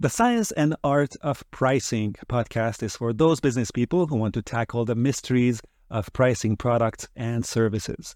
[0.00, 4.42] The Science and Art of Pricing podcast is for those business people who want to
[4.42, 8.14] tackle the mysteries of pricing products and services.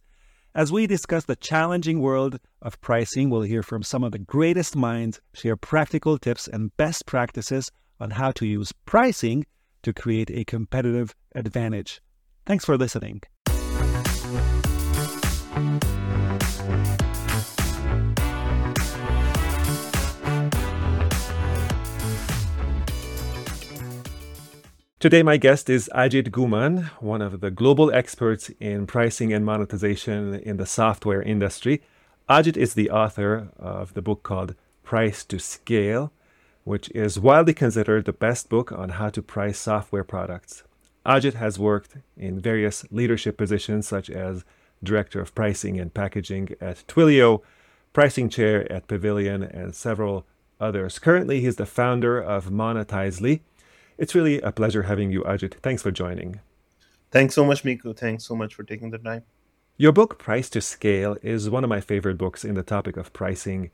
[0.55, 4.77] As we discuss the challenging world of pricing, we'll hear from some of the greatest
[4.77, 9.45] minds share practical tips and best practices on how to use pricing
[9.83, 12.01] to create a competitive advantage.
[12.47, 13.23] Thanks for listening.
[25.03, 30.35] Today, my guest is Ajit Ghuman, one of the global experts in pricing and monetization
[30.35, 31.83] in the software industry.
[32.31, 36.13] Ajit is the author of the book called Price to Scale,
[36.63, 40.63] which is widely considered the best book on how to price software products.
[41.05, 44.45] Ajit has worked in various leadership positions such as
[44.85, 47.43] Director of Pricing and Packaging at Twilio,
[47.93, 50.27] Pricing Chair at Pavilion, and several
[50.61, 51.01] others.
[51.01, 53.41] Currently, he's the founder of Monetizely
[53.99, 55.55] it's really a pleasure having you, Ajit.
[55.55, 56.41] Thanks for joining.
[57.11, 57.97] Thanks so much, Miku.
[57.97, 59.23] Thanks so much for taking the time.
[59.77, 63.13] Your book, Price to Scale, is one of my favorite books in the topic of
[63.13, 63.71] pricing.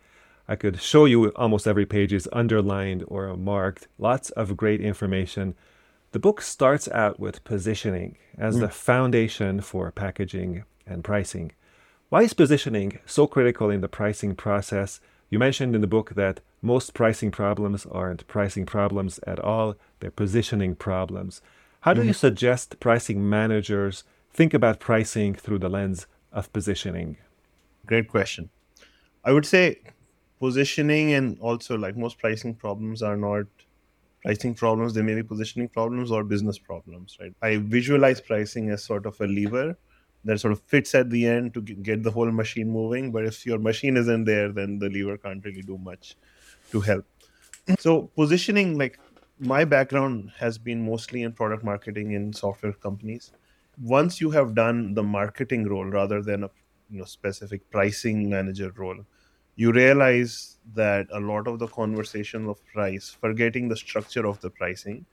[0.48, 5.54] I could show you almost every page is underlined or marked, lots of great information.
[6.12, 8.60] The book starts out with positioning as mm.
[8.60, 11.52] the foundation for packaging and pricing.
[12.08, 15.00] Why is positioning so critical in the pricing process?
[15.28, 20.10] You mentioned in the book that most pricing problems aren't pricing problems at all, they're
[20.10, 21.40] positioning problems.
[21.80, 22.08] How do mm-hmm.
[22.08, 27.16] you suggest pricing managers think about pricing through the lens of positioning?
[27.86, 28.50] Great question.
[29.24, 29.80] I would say
[30.38, 33.46] positioning and also like most pricing problems are not
[34.22, 37.34] pricing problems, they may be positioning problems or business problems, right?
[37.40, 39.76] I visualize pricing as sort of a lever
[40.24, 43.12] that sort of fits at the end to get the whole machine moving.
[43.12, 46.16] But if your machine isn't there, then the lever can't really do much
[46.72, 47.04] to help.
[47.78, 48.98] So positioning, like
[49.38, 53.32] my background has been mostly in product marketing in software companies.
[53.80, 56.50] Once you have done the marketing role rather than a
[56.90, 59.04] you know specific pricing manager role,
[59.56, 64.50] you realize that a lot of the conversation of price, forgetting the structure of the
[64.50, 65.04] pricing,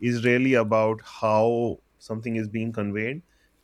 [0.00, 3.22] is really about how something is being conveyed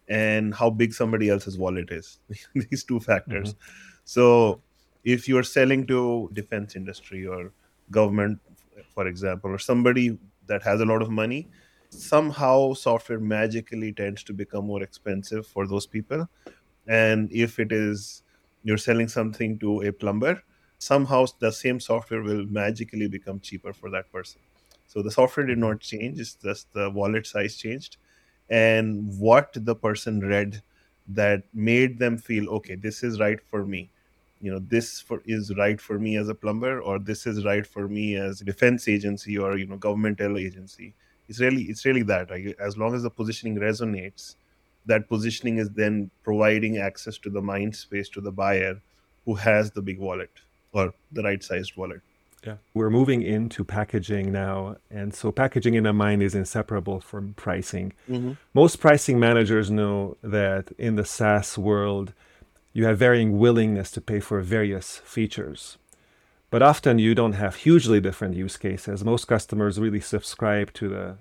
[0.08, 2.18] and how big somebody else's wallet is.
[2.54, 3.54] These two factors.
[3.54, 4.00] Mm-hmm.
[4.04, 4.60] So
[5.06, 7.52] if you're selling to defense industry or
[7.92, 8.40] government
[8.94, 11.48] for example or somebody that has a lot of money
[11.90, 16.28] somehow software magically tends to become more expensive for those people.
[16.88, 18.22] And if it is
[18.64, 20.42] you're selling something to a plumber
[20.78, 24.40] somehow the same software will magically become cheaper for that person.
[24.88, 27.96] So the software did not change it's just the wallet size changed.
[28.50, 30.62] And what the person read
[31.08, 33.90] that made them feel okay this is right for me
[34.46, 37.66] you know this for is right for me as a plumber or this is right
[37.66, 40.94] for me as a defense agency or you know governmental agency.
[41.28, 42.30] It's really it's really that.
[42.68, 44.36] As long as the positioning resonates
[44.86, 48.80] that positioning is then providing access to the mind space to the buyer
[49.24, 50.30] who has the big wallet
[50.72, 52.02] or the right sized wallet.
[52.46, 52.58] Yeah.
[52.74, 57.92] We're moving into packaging now and so packaging in a mind is inseparable from pricing.
[58.08, 58.32] Mm-hmm.
[58.54, 62.12] most pricing managers know that in the saas world
[62.76, 65.78] you have varying willingness to pay for various features.
[66.50, 69.02] But often you don't have hugely different use cases.
[69.02, 71.16] Most customers really subscribe to the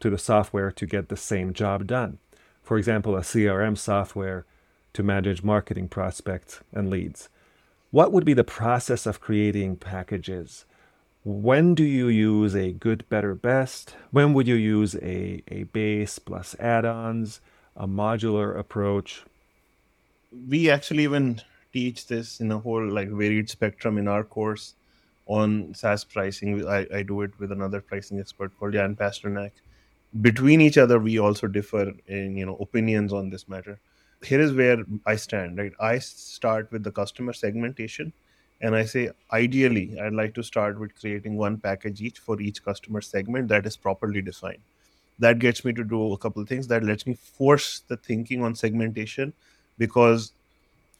[0.00, 2.18] to the software to get the same job done.
[2.60, 4.46] For example, a CRM software
[4.94, 7.28] to manage marketing prospects and leads.
[7.92, 10.64] What would be the process of creating packages?
[11.22, 13.94] When do you use a good, better, best?
[14.10, 17.40] When would you use a, a base plus add ons,
[17.76, 19.22] a modular approach?
[20.32, 21.40] We actually even
[21.72, 24.74] teach this in a whole like varied spectrum in our course
[25.26, 26.66] on SaaS pricing.
[26.66, 29.52] I, I do it with another pricing expert called Jan Pasternak.
[30.20, 33.78] Between each other, we also differ in you know opinions on this matter.
[34.22, 35.58] Here is where I stand.
[35.58, 38.12] Right, I start with the customer segmentation,
[38.60, 42.64] and I say ideally I'd like to start with creating one package each for each
[42.64, 44.62] customer segment that is properly defined.
[45.18, 46.66] That gets me to do a couple of things.
[46.68, 49.32] That lets me force the thinking on segmentation
[49.78, 50.32] because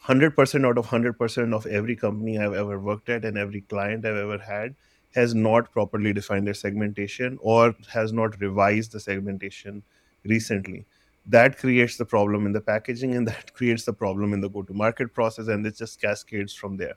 [0.07, 4.17] 100% out of 100% of every company I've ever worked at and every client I've
[4.17, 4.75] ever had
[5.15, 9.83] has not properly defined their segmentation or has not revised the segmentation
[10.25, 10.85] recently.
[11.27, 14.63] That creates the problem in the packaging and that creates the problem in the go
[14.63, 16.95] to market process, and it just cascades from there.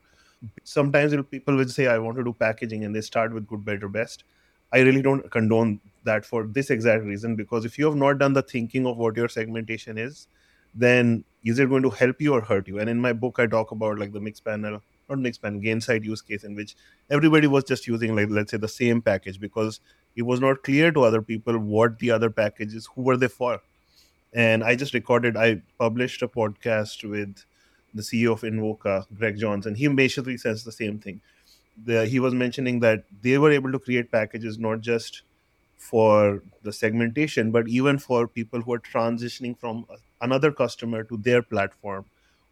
[0.64, 3.90] Sometimes people will say, I want to do packaging, and they start with good, better,
[3.90, 4.24] best.
[4.72, 8.34] I really don't condone that for this exact reason because if you have not done
[8.34, 10.28] the thinking of what your segmentation is,
[10.74, 12.80] then is it going to help you or hurt you?
[12.80, 16.44] And in my book, I talk about like the Mixpanel not an Gainsight use case
[16.44, 16.76] in which
[17.10, 19.80] everybody was just using like let's say the same package because
[20.16, 23.60] it was not clear to other people what the other packages who were they for
[24.34, 27.44] and i just recorded i published a podcast with
[27.94, 31.20] the ceo of invoca greg johnson he basically says the same thing
[31.86, 35.24] the, he was mentioning that they were able to create packages not just
[35.78, 39.86] for the segmentation but even for people who are transitioning from
[40.22, 42.06] another customer to their platform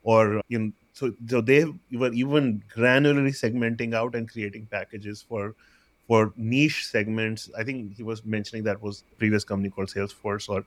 [0.04, 5.56] or you know, so, so they were even granularly segmenting out and creating packages for
[6.08, 7.50] for niche segments.
[7.58, 10.66] I think he was mentioning that was previous company called Salesforce or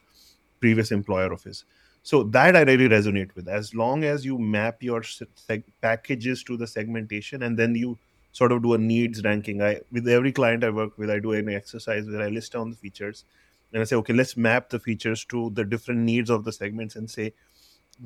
[0.61, 1.65] previous employer of his.
[2.03, 3.49] So that I really resonate with.
[3.49, 7.99] As long as you map your seg- packages to the segmentation and then you
[8.33, 9.63] sort of do a needs ranking.
[9.63, 12.71] I with every client I work with, I do an exercise where I list down
[12.71, 13.25] the features
[13.73, 16.97] and I say, okay, let's map the features to the different needs of the segments
[16.97, 17.33] and say,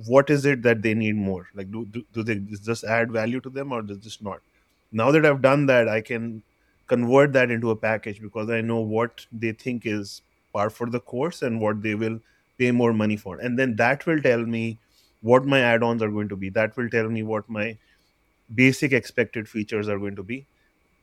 [0.06, 1.48] what is it that they need more?
[1.54, 4.40] Like, do do, do they just add value to them or does this not?
[4.92, 6.42] Now that I've done that, I can
[6.86, 10.22] convert that into a package because I know what they think is
[10.52, 12.20] par for the course and what they will
[12.58, 13.38] pay more money for.
[13.38, 14.78] And then that will tell me
[15.22, 16.50] what my add ons are going to be.
[16.50, 17.78] That will tell me what my
[18.54, 20.46] basic expected features are going to be.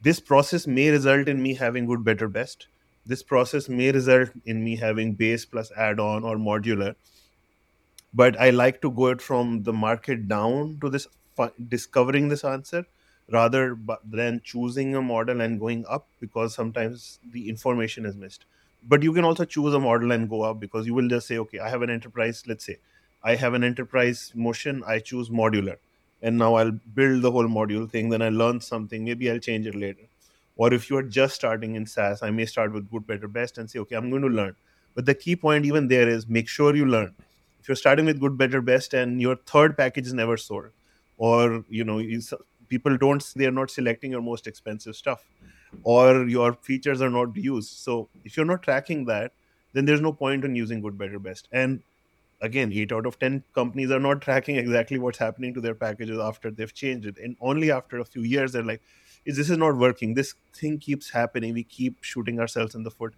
[0.02, 2.68] This process may result in me having good, better, best.
[3.06, 6.95] This process may result in me having base plus add on or modular.
[8.13, 11.07] But I like to go it from the market down to this
[11.69, 12.86] discovering this answer
[13.30, 18.45] rather than choosing a model and going up because sometimes the information is missed.
[18.83, 21.38] But you can also choose a model and go up because you will just say
[21.38, 22.77] okay i have an enterprise let's say.
[23.24, 25.77] I have an enterprise motion i choose modular.
[26.21, 29.65] And now i'll build the whole module thing then i learn something maybe i'll change
[29.68, 30.11] it later
[30.57, 33.57] or if you are just starting in saas i may start with good better best
[33.57, 34.56] and say okay i'm going to learn.
[34.94, 37.15] But the key point even there is make sure you learn.
[37.62, 40.71] If you're starting with good better best and your third package is never sold
[41.18, 42.01] or you know
[42.68, 45.24] people don't they're not selecting your most expensive stuff
[45.83, 47.69] or your features are not used.
[47.69, 49.31] So if you're not tracking that
[49.74, 51.47] then there's no point in using good better best.
[51.51, 51.81] And
[52.42, 56.19] again 8 out of 10 companies are not tracking exactly what's happening to their packages
[56.19, 57.18] after they've changed it.
[57.18, 58.81] And only after a few years they're like
[59.25, 62.91] is this is not working this thing keeps happening we keep shooting ourselves in the
[62.91, 63.13] foot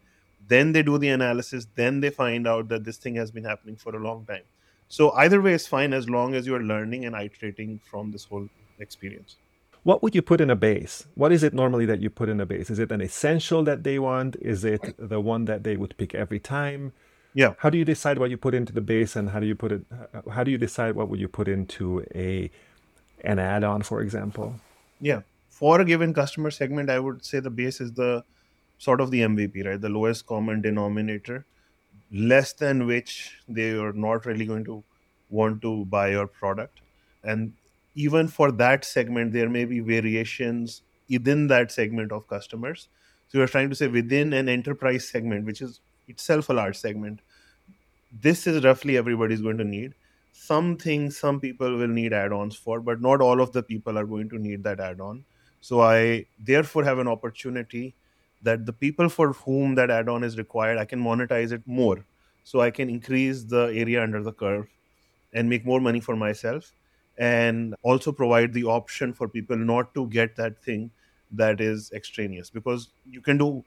[0.48, 3.76] then they do the analysis then they find out that this thing has been happening
[3.76, 4.44] for a long time
[4.90, 8.26] so either way is fine as long as you are learning and iterating from this
[8.26, 8.48] whole
[8.80, 9.38] experience
[9.84, 11.08] what would you put in a base?
[11.14, 12.70] What is it normally that you put in a base?
[12.70, 14.38] Is it an essential that they want?
[14.38, 16.94] Is it the one that they would pick every time?
[17.34, 17.56] Yeah.
[17.58, 19.72] How do you decide what you put into the base, and how do you put
[19.72, 19.82] it?
[20.32, 22.50] How do you decide what would you put into a
[23.22, 24.56] an add-on, for example?
[25.02, 25.22] Yeah,
[25.64, 28.22] for a given customer segment, I would say the base is the
[28.80, 29.80] sort of the MVP, right?
[29.80, 31.46] The lowest common denominator,
[32.12, 34.84] less than which they are not really going to
[35.30, 36.82] want to buy your product,
[37.24, 37.54] and
[37.96, 42.90] even for that segment, there may be variations within that segment of customers.
[43.30, 45.80] So you're trying to say within an enterprise segment, which is
[46.10, 47.22] itself a large segment,
[48.22, 49.94] this is roughly everybody's going to need.
[50.34, 54.06] Some things some people will need add-ons for, but not all of the people are
[54.06, 55.24] going to need that add-on.
[55.64, 57.96] So I therefore have an opportunity
[58.44, 62.06] that the people for whom that add-on is required, I can monetize it more.
[62.44, 64.68] So I can increase the area under the curve
[65.34, 66.74] and make more money for myself
[67.18, 70.92] and also provide the option for people not to get that thing
[71.32, 73.64] that is extraneous because you can do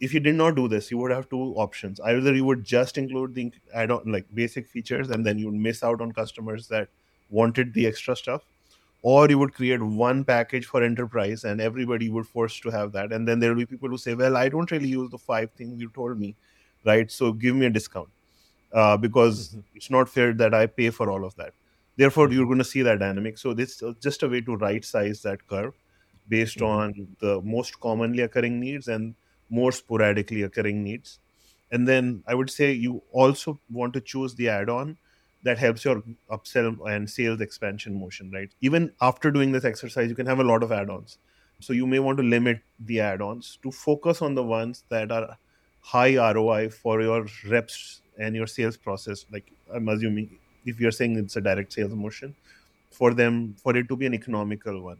[0.00, 2.98] if you did not do this you would have two options either you would just
[2.98, 6.88] include the add-on like basic features and then you would miss out on customers that
[7.30, 8.42] wanted the extra stuff
[9.02, 13.12] or you would create one package for enterprise and everybody would force to have that.
[13.12, 15.50] And then there will be people who say well i don't really use the five
[15.52, 16.36] things you told me
[16.84, 17.10] right?
[17.10, 18.08] So give me a discount
[18.72, 19.60] uh, because mm-hmm.
[19.74, 21.52] it's not fair that i pay for all of that.
[21.96, 23.38] Therefore you're going to see that dynamic.
[23.38, 25.74] So this is just a way to right size that curve
[26.28, 26.66] based mm-hmm.
[26.66, 29.14] on the most commonly occurring needs and
[29.50, 31.18] more sporadically occurring needs.
[31.70, 34.96] And then i would say you also want to choose the add-on
[35.42, 38.50] that helps your upsell and sales expansion motion right?
[38.60, 41.18] Even after doing this exercise you can have a lot of add-ons.
[41.60, 45.36] So you may want to limit the add-ons to focus on the ones that are
[45.80, 49.24] high roi for your reps and your sales process.
[49.32, 52.34] Like i'm assuming if you're saying it's a direct sales motion
[52.90, 54.98] for them for it to be an economical one.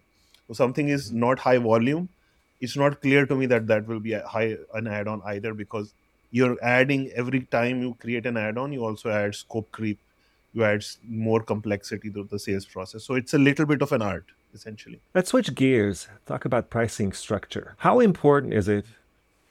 [0.49, 2.09] So something is not high volume
[2.63, 5.95] it's not clear to me that that will be a high an add-on either because
[6.31, 9.99] you're adding every time you create an add-on you also add scope creep
[10.53, 14.03] you add more complexity to the sales process so it's a little bit of an
[14.03, 18.85] art essentially let's switch gears talk about pricing structure how important is it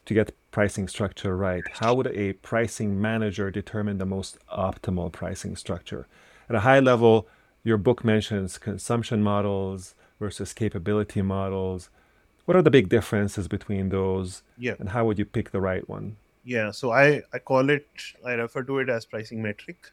[0.06, 1.64] to get pricing structure right?
[1.80, 6.08] How would a pricing manager determine the most optimal pricing structure?
[6.50, 7.28] At a high level,
[7.64, 11.90] your book mentions consumption models, versus capability models.
[12.46, 14.44] What are the big differences between those?
[14.58, 14.76] Yeah.
[14.80, 16.18] And how would you pick the right one?
[16.46, 16.72] Yeah.
[16.72, 17.88] So I, I call it,
[18.26, 19.92] I refer to it as pricing metric.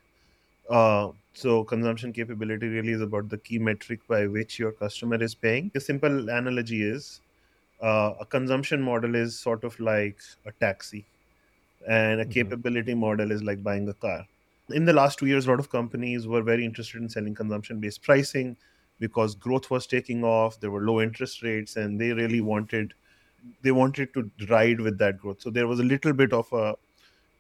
[0.69, 5.35] Uh, so consumption capability really is about the key metric by which your customer is
[5.35, 5.71] paying.
[5.75, 7.21] A simple analogy is
[7.81, 11.05] uh, a consumption model is sort of like a taxi,
[11.87, 12.33] and a mm-hmm.
[12.33, 14.27] capability model is like buying a car.
[14.71, 17.81] In the last two years, a lot of companies were very interested in selling consumption
[17.81, 18.57] based pricing
[19.01, 20.61] because growth was taking off.
[20.61, 22.95] There were low interest rates, and they really wanted
[23.63, 25.41] they wanted to ride with that growth.
[25.41, 26.75] So there was a little bit of a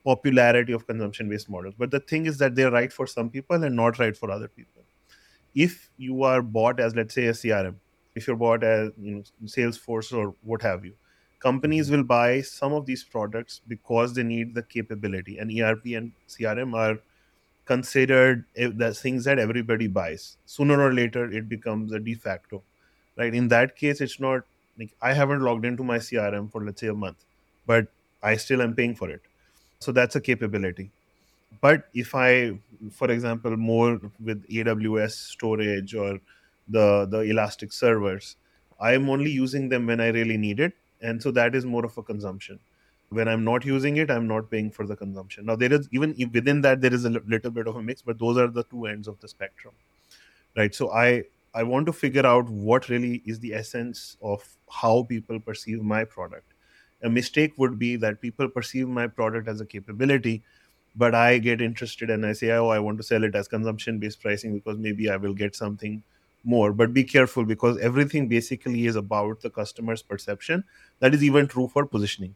[0.04, 1.74] popularity of consumption based models.
[1.76, 4.48] But the thing is that they're right for some people and not right for other
[4.48, 4.82] people.
[5.54, 7.74] If you are bought as, let's say, a CRM,
[8.14, 10.94] if you're bought as you know, Salesforce or what have you,
[11.40, 11.96] companies mm-hmm.
[11.96, 15.38] will buy some of these products because they need the capability.
[15.38, 16.98] And ERP and CRM are
[17.64, 20.36] considered the things that everybody buys.
[20.46, 22.62] Sooner or later, it becomes a de facto.
[23.16, 23.34] Right?
[23.34, 24.42] In that case, it's not
[24.78, 27.24] like I haven't logged into my CRM for let's say a month,
[27.66, 27.88] but
[28.22, 29.22] I still am paying for it
[29.80, 30.90] so that's a capability.
[31.60, 32.58] But if I,
[32.92, 36.20] for example, more with AWS storage or
[36.68, 38.36] the the Elastic servers,
[38.80, 41.84] I am only using them when I really need it, and so that is more
[41.84, 42.58] of a consumption.
[43.10, 45.46] When I'm not using it, I'm not paying for the consumption.
[45.46, 48.18] Now there is even within that there is a little bit of a mix, but
[48.18, 49.74] those are the two ends of the spectrum,
[50.56, 50.74] right?
[50.74, 55.40] So I I want to figure out what really is the essence of how people
[55.40, 56.52] perceive my product
[57.02, 60.42] a mistake would be that people perceive my product as a capability
[60.96, 63.98] but i get interested and i say oh i want to sell it as consumption
[63.98, 66.02] based pricing because maybe i will get something
[66.44, 66.72] more.
[66.72, 70.64] But be careful because everything basically is about the customer's perception
[71.00, 72.34] that is even true for positioning.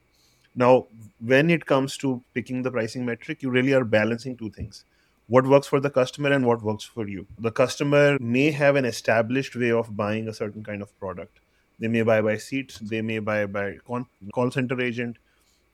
[0.55, 0.87] Now
[1.21, 4.85] when it comes to picking the pricing metric you really are balancing two things.
[5.29, 7.27] What works for the customer and what works for you.
[7.39, 11.39] The customer may have an established way of buying a certain kind of product
[11.79, 15.17] they may buy by seats they may buy by con- call center agent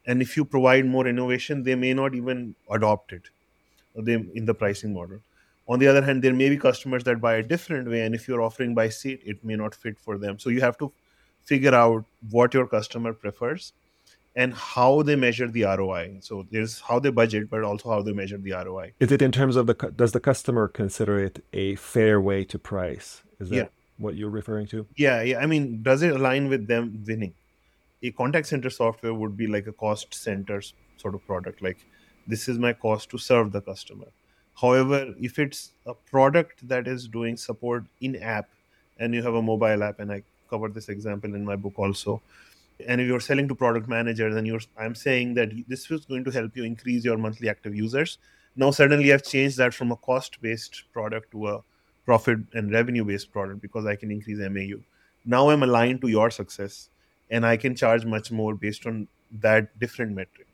[0.07, 3.31] and if you provide more innovation they may not even adopt it
[3.95, 5.19] they, in the pricing model
[5.69, 8.28] on the other hand there may be customers that buy a different way and if
[8.28, 10.93] you're offering by seat it may not fit for them so you have to
[11.45, 13.73] figure out what your customer prefers
[14.37, 16.19] and how they measure the ROI.
[16.21, 18.93] So there's how they budget, but also how they measure the ROI.
[19.00, 22.59] Is it in terms of the does the customer consider it a fair way to
[22.59, 23.23] price?
[23.40, 23.67] Is that yeah
[23.99, 24.87] what you're referring to?
[24.97, 25.38] Yeah, yeah.
[25.38, 27.35] I mean, does it align with them winning?
[28.02, 30.62] A contact center software would be like a cost center
[30.97, 31.62] sort of product.
[31.62, 31.78] Like,
[32.26, 34.07] this is my cost to serve the customer.
[34.55, 38.49] However, if it's a product that is doing support in app
[38.99, 42.21] and you have a mobile app, and I covered this example in my book also,
[42.87, 46.25] and if you're selling to product managers and you're i'm saying that this is going
[46.25, 48.19] to help you increase your monthly active users
[48.57, 51.62] now suddenly i've changed that from a cost based product to a
[52.09, 54.79] profit and revenue based product because I can increase MAU.
[55.27, 56.88] Now I'm aligned to your success
[57.31, 59.09] and I can charge much more based on
[59.41, 60.47] that different metric.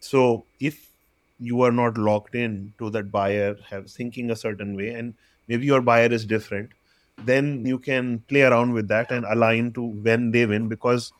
[0.00, 0.90] So if
[1.38, 5.14] you are not locked in to that buyer have thinking a certain way and
[5.46, 6.70] maybe your buyer is different,
[7.24, 11.12] then you can play around with that and align to when they win because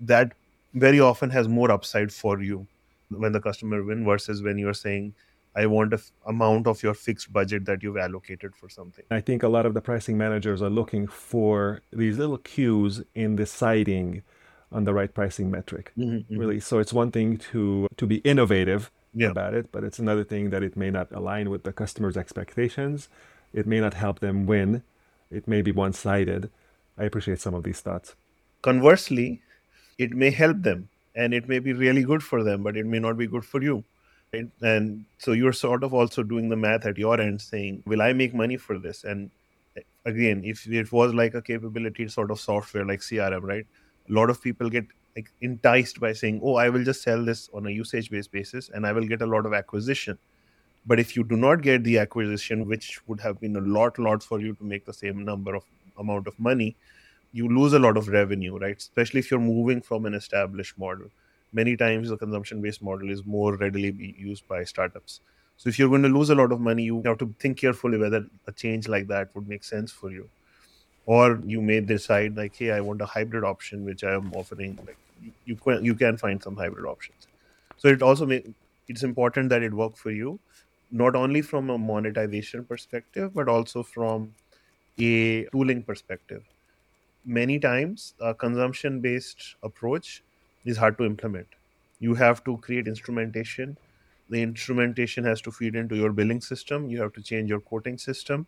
[0.00, 0.32] that
[0.74, 2.66] very often has more upside for you
[3.10, 5.14] when the customer win versus when you're saying
[5.54, 9.04] I want a f- amount of your fixed budget that you've allocated for something.
[9.10, 13.36] I think a lot of the pricing managers are looking for these little cues in
[13.36, 14.22] deciding
[14.70, 15.92] on the right pricing metric.
[15.98, 16.38] Mm-hmm, mm-hmm.
[16.38, 19.28] Really, so it's one thing to to be innovative yeah.
[19.28, 23.08] about it, but it's another thing that it may not align with the customer's expectations.
[23.52, 24.82] It may not help them win.
[25.30, 26.50] It may be one-sided.
[26.96, 28.14] I appreciate some of these thoughts.
[28.62, 29.42] Conversely,
[29.98, 32.98] it may help them and it may be really good for them, but it may
[32.98, 33.84] not be good for you
[34.32, 34.48] right?
[34.60, 38.12] And so you're sort of also doing the math at your end, saying, "Will I
[38.12, 39.30] make money for this?" And
[39.76, 43.66] eh, again, if it was like a capability sort of software like CRM, right?
[44.08, 44.86] A lot of people get
[45.16, 48.86] like enticed by saying, "Oh, I will just sell this on a usage-based basis, and
[48.86, 50.18] I will get a lot of acquisition."
[50.86, 54.22] But if you do not get the acquisition, which would have been a lot, lot
[54.22, 55.64] for you to make the same number of
[55.98, 56.76] amount of money,
[57.32, 58.76] you lose a lot of revenue, right?
[58.78, 61.10] Especially if you're moving from an established model
[61.52, 65.20] many times the consumption based model is more readily used by startups.
[65.56, 67.98] So if you're going to lose a lot of money you have to think carefully
[67.98, 70.28] whether a change like that would make sense for you.
[71.06, 74.78] Or you may decide like hey i want a hybrid option which i am offering
[74.86, 74.96] like
[75.44, 77.26] you can you can find some hybrid options.
[77.78, 78.42] So it also may
[78.88, 80.38] it's important that it work for you
[80.90, 84.34] not only from a monetization perspective but also from
[84.98, 86.44] a tooling perspective.
[87.24, 90.22] Many times a consumption based approach
[90.64, 91.48] is hard to implement.
[92.00, 93.78] You have to create instrumentation.
[94.28, 96.88] The instrumentation has to feed into your billing system.
[96.90, 98.46] You have to change your quoting system.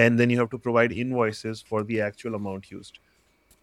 [0.00, 2.98] and then you have to provide invoices for the actual amount used.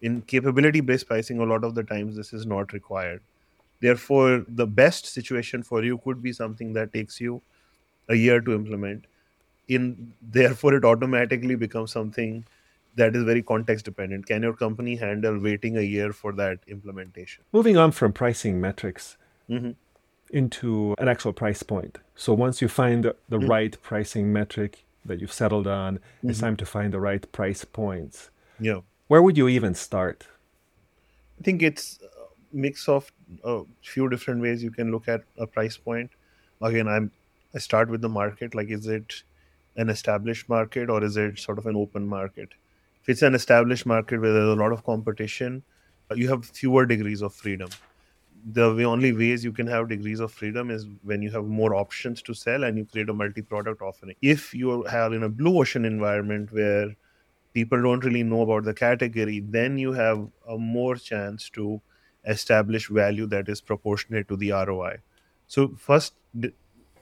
[0.02, 3.22] In capability based pricing, a lot of the times this is not required.
[3.80, 7.42] Therefore, the best situation for you could be something that takes you
[8.08, 9.06] a year to implement.
[9.68, 12.44] In therefore, it automatically becomes something
[12.96, 14.26] that is very context dependent.
[14.26, 17.44] Can your company handle waiting a year for that implementation?
[17.52, 19.16] Moving on from pricing metrics
[19.48, 19.70] mm-hmm.
[20.30, 21.98] into an actual price point.
[22.14, 23.46] So once you find the, mm-hmm.
[23.46, 26.30] right pricing metric that you've settled on, mm-hmm.
[26.30, 28.30] it's time to find the right price points.
[28.60, 28.80] Yeah.
[29.08, 30.26] Where would you even start?
[31.40, 33.10] I think it's a mix of
[33.42, 36.10] a few different ways you can look at a price point.
[36.60, 37.10] Again, I'm
[37.54, 38.54] I start with the market.
[38.54, 39.24] Like, is it
[39.76, 42.50] an established market or is it sort of an open market?
[43.02, 45.62] If it's an established market where there's a lot of competition,
[46.10, 47.68] uh, you have fewer degrees of freedom.
[48.52, 52.22] The only ways you can have degrees of freedom is when you have more options
[52.22, 54.16] to sell and you create a multi-product offering.
[54.20, 56.94] If you are in a blue ocean environment where
[57.54, 61.80] people don't really know about the category, then you have a more chance to
[62.26, 64.98] establish value that is proportionate to the ROI.
[65.46, 66.14] So first,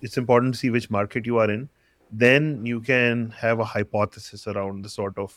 [0.03, 1.69] it's important to see which market you are in.
[2.11, 5.37] Then you can have a hypothesis around the sort of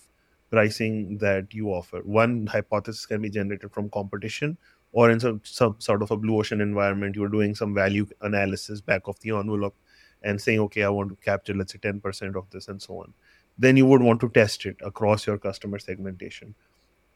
[0.53, 2.00] pricing that you offer.
[2.03, 4.55] One hypothesis can be generated from competition,
[4.91, 8.79] or in some, some sort of a blue ocean environment, you're doing some value analysis
[8.79, 9.75] back of the envelope
[10.22, 13.13] and saying, okay, I want to capture, let's say, 10% of this and so on.
[13.57, 16.53] Then you would want to test it across your customer segmentation.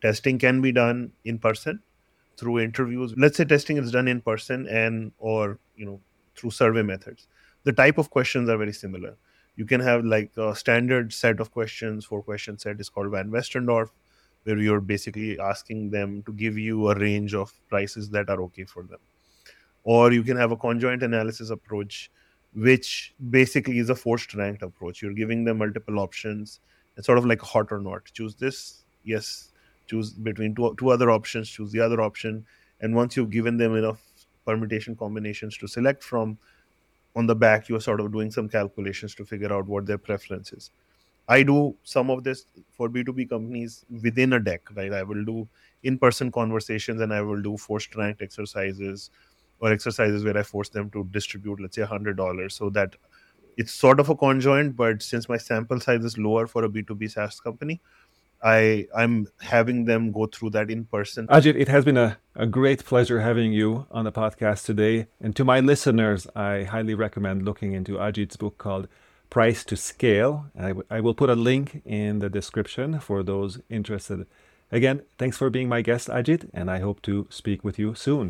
[0.01, 1.84] Testing can be done in person
[2.38, 3.13] through interviews.
[3.17, 6.00] Let's say testing is done in person and or you know
[6.36, 7.27] through survey methods.
[7.63, 9.15] The type of questions are very similar
[9.57, 12.05] you can have like a standard set of questions.
[12.05, 13.89] For question set is called van westendorp
[14.43, 18.63] where you're basically asking them to give you a range of prices that are okay
[18.63, 18.99] for them.
[19.83, 22.09] Or you can have a conjoint analysis approach
[22.53, 25.01] which basically is a forced ranked approach.
[25.01, 26.61] You're giving them multiple options.
[26.95, 28.05] It's sort of like hot or not.
[28.13, 29.51] Choose this yes.
[29.87, 32.45] Choose between two, two other options choose the other option.
[32.81, 34.01] And once you've given them enough
[34.45, 36.37] permutation combinations to select from
[37.17, 40.53] on the back you're sort of doing some calculations to figure out what their preference
[40.53, 40.72] is.
[41.27, 44.94] I do some of this for b2b companies within a deck right?
[44.94, 45.48] I will do
[45.83, 49.09] in-person conversations and i will do forced ranked exercises
[49.59, 52.96] or exercises where i force them to distribute let's say $100 so that
[53.57, 57.11] it's sort of a conjoint but since my sample size is lower for a b2b
[57.11, 57.81] saas company
[58.43, 61.27] I I'm having them go through that in person.
[61.27, 65.07] Ajit, it has been a, a great pleasure having you on the podcast today.
[65.19, 68.87] And to my listeners, I highly recommend looking into Ajit's book called
[69.29, 70.45] Price to Scale.
[70.57, 74.25] I, w- I will put a link in the description for those interested.
[74.71, 78.25] Again, thanks for being my guest, Ajit, and I hope to speak with you soon.